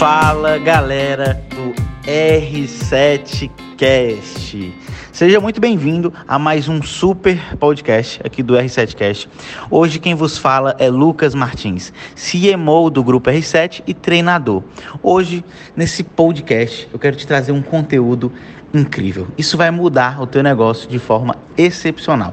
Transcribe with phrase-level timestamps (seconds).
[0.00, 1.74] Fala galera do
[2.08, 3.50] R7Cast.
[5.12, 9.28] Seja muito bem-vindo a mais um super podcast aqui do R7Cast.
[9.70, 14.62] Hoje quem vos fala é Lucas Martins, CMO do grupo R7 e treinador.
[15.02, 15.44] Hoje,
[15.76, 18.32] nesse podcast, eu quero te trazer um conteúdo
[18.72, 19.28] incrível.
[19.36, 22.32] Isso vai mudar o teu negócio de forma excepcional.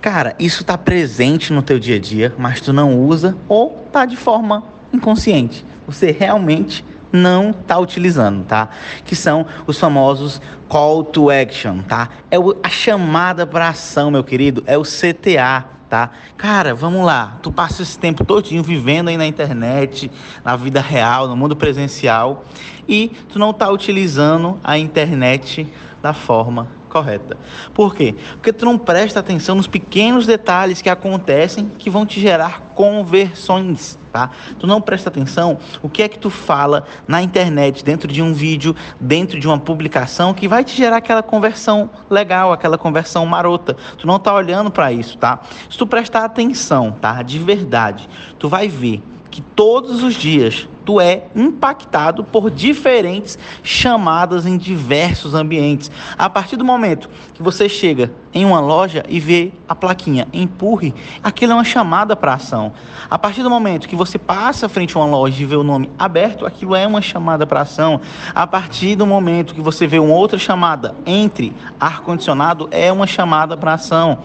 [0.00, 4.06] Cara, isso está presente no teu dia a dia, mas tu não usa ou tá
[4.06, 5.64] de forma inconsciente.
[5.88, 8.68] Você realmente não está utilizando, tá?
[9.04, 12.08] Que são os famosos call to action, tá?
[12.30, 16.10] É a chamada para ação, meu querido, é o CTA, tá?
[16.36, 17.38] Cara, vamos lá.
[17.42, 20.10] Tu passa esse tempo todinho vivendo aí na internet,
[20.44, 22.44] na vida real, no mundo presencial
[22.88, 25.72] e tu não está utilizando a internet
[26.02, 27.38] da forma correta.
[27.72, 28.14] Por quê?
[28.32, 33.98] Porque tu não presta atenção nos pequenos detalhes que acontecem que vão te gerar conversões,
[34.12, 34.30] tá?
[34.58, 38.34] Tu não presta atenção o que é que tu fala na internet, dentro de um
[38.34, 43.76] vídeo, dentro de uma publicação que vai te gerar aquela conversão legal, aquela conversão marota.
[43.96, 45.40] Tu não tá olhando para isso, tá?
[45.70, 47.22] Se tu prestar atenção, tá?
[47.22, 49.02] De verdade, tu vai ver
[49.40, 55.90] que todos os dias tu é impactado por diferentes chamadas em diversos ambientes.
[56.18, 60.94] A partir do momento que você chega em uma loja e vê a plaquinha empurre,
[61.22, 62.72] aquilo é uma chamada para ação.
[63.08, 65.90] A partir do momento que você passa frente a uma loja e vê o nome
[65.98, 68.00] aberto, aquilo é uma chamada para ação.
[68.34, 73.06] A partir do momento que você vê uma outra chamada entre ar condicionado, é uma
[73.06, 74.18] chamada para ação.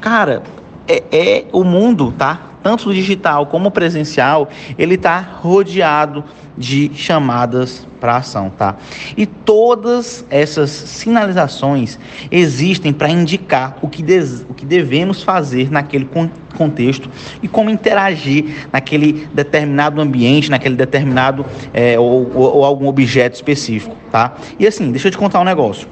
[0.00, 0.42] Cara,
[0.88, 2.47] é, é o mundo, tá?
[2.68, 6.22] Tanto digital como presencial, ele está rodeado
[6.54, 8.76] de chamadas para ação, tá?
[9.16, 11.98] E todas essas sinalizações
[12.30, 14.04] existem para indicar o que,
[14.50, 17.08] o que devemos fazer naquele con contexto
[17.42, 23.96] e como interagir naquele determinado ambiente, naquele determinado é, ou, ou, ou algum objeto específico,
[24.10, 24.34] tá?
[24.58, 25.88] E assim, deixa eu te contar um negócio.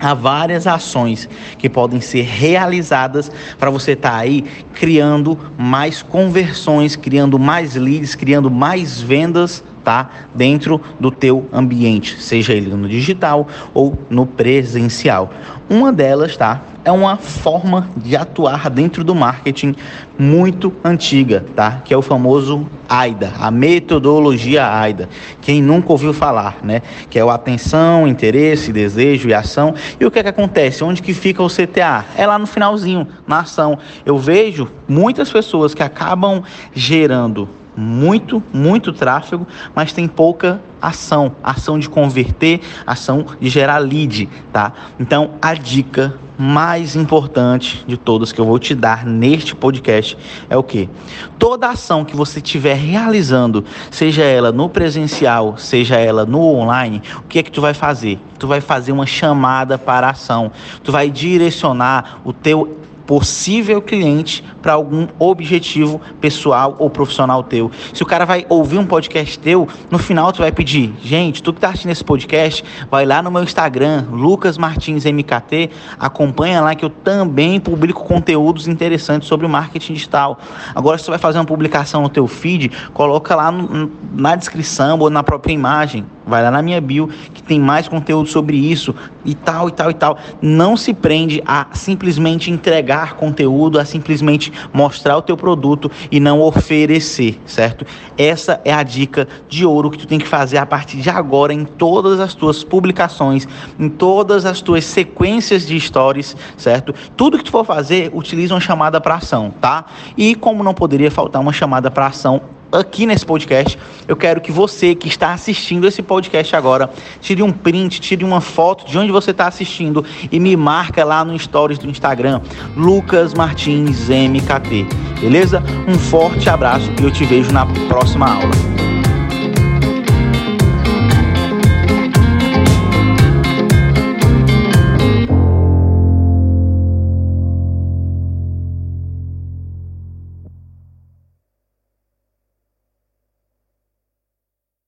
[0.00, 1.28] Há várias ações
[1.58, 4.42] que podem ser realizadas para você estar tá aí
[4.72, 10.08] criando mais conversões, criando mais leads, criando mais vendas tá?
[10.34, 15.30] dentro do teu ambiente, seja ele no digital ou no presencial.
[15.68, 16.62] Uma delas, tá?
[16.88, 19.76] É uma forma de atuar dentro do marketing
[20.18, 21.82] muito antiga, tá?
[21.84, 25.06] Que é o famoso AIDA, a metodologia AIDA.
[25.42, 26.80] Quem nunca ouviu falar, né?
[27.10, 29.74] Que é o atenção, interesse, desejo e ação.
[30.00, 30.82] E o que é que acontece?
[30.82, 32.06] Onde que fica o CTA?
[32.16, 33.78] É lá no finalzinho, na ação.
[34.06, 41.78] Eu vejo muitas pessoas que acabam gerando muito, muito tráfego, mas tem pouca ação, ação
[41.78, 44.72] de converter, ação de gerar lead, tá?
[44.98, 50.16] Então, a dica mais importante de todas que eu vou te dar neste podcast
[50.48, 50.88] é o que?
[51.36, 57.22] Toda ação que você estiver realizando, seja ela no presencial, seja ela no online, o
[57.22, 58.20] que é que tu vai fazer?
[58.38, 60.52] Tu vai fazer uma chamada para ação.
[60.84, 62.77] Tu vai direcionar o teu
[63.08, 67.70] possível cliente para algum objetivo pessoal ou profissional teu.
[67.94, 71.54] Se o cara vai ouvir um podcast teu, no final tu vai pedir, gente, tu
[71.54, 76.74] que tá assistindo esse podcast, vai lá no meu Instagram, Lucas Martins MKT, acompanha lá
[76.74, 80.38] que eu também publico conteúdos interessantes sobre marketing digital.
[80.74, 84.98] Agora se tu vai fazer uma publicação no teu feed, coloca lá no, na descrição
[84.98, 88.94] ou na própria imagem, vai lá na minha bio que tem mais conteúdo sobre isso
[89.24, 90.18] e tal e tal e tal.
[90.40, 96.40] Não se prende a simplesmente entregar conteúdo, a simplesmente mostrar o teu produto e não
[96.40, 97.84] oferecer, certo?
[98.16, 101.52] Essa é a dica de ouro que tu tem que fazer a partir de agora
[101.52, 106.94] em todas as tuas publicações, em todas as tuas sequências de stories, certo?
[107.16, 109.84] Tudo que tu for fazer, utiliza uma chamada para ação, tá?
[110.16, 112.40] E como não poderia faltar uma chamada para ação,
[112.72, 116.90] aqui nesse podcast, eu quero que você que está assistindo esse podcast agora,
[117.20, 121.24] tire um print, tire uma foto de onde você está assistindo e me marca lá
[121.24, 122.40] no stories do Instagram,
[122.76, 124.86] Lucas Martins MKT.
[125.20, 125.62] Beleza?
[125.88, 128.97] Um forte abraço e eu te vejo na próxima aula.